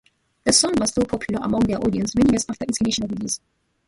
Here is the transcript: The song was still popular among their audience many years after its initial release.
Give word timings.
The 0.45 0.51
song 0.51 0.73
was 0.79 0.89
still 0.89 1.05
popular 1.05 1.45
among 1.45 1.59
their 1.65 1.77
audience 1.77 2.15
many 2.15 2.31
years 2.31 2.47
after 2.49 2.63
its 2.67 2.81
initial 2.81 3.05
release. 3.07 3.39